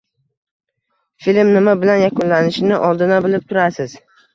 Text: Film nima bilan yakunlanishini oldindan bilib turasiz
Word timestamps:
Film 1.25 1.53
nima 1.59 1.77
bilan 1.85 2.03
yakunlanishini 2.07 2.85
oldindan 2.91 3.27
bilib 3.31 3.51
turasiz 3.51 4.01